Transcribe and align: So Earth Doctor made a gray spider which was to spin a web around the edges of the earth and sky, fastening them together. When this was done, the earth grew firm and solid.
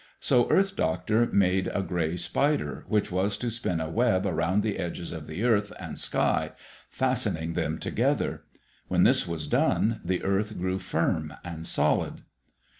So 0.19 0.49
Earth 0.49 0.75
Doctor 0.75 1.27
made 1.27 1.69
a 1.71 1.83
gray 1.83 2.17
spider 2.17 2.85
which 2.87 3.11
was 3.11 3.37
to 3.37 3.51
spin 3.51 3.79
a 3.79 3.87
web 3.87 4.25
around 4.25 4.63
the 4.63 4.79
edges 4.79 5.11
of 5.11 5.27
the 5.27 5.43
earth 5.43 5.71
and 5.79 5.95
sky, 5.99 6.53
fastening 6.89 7.53
them 7.53 7.77
together. 7.77 8.41
When 8.87 9.03
this 9.03 9.27
was 9.27 9.45
done, 9.45 10.01
the 10.03 10.23
earth 10.23 10.57
grew 10.57 10.79
firm 10.79 11.35
and 11.45 11.67
solid. 11.67 12.23